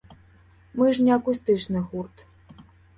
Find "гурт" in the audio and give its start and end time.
1.93-2.29